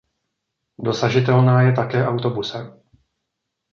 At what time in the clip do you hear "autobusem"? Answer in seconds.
2.07-2.81